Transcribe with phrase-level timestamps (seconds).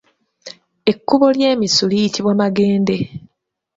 [0.91, 2.95] Ekkubo ly’emisu liyitibwa Magende.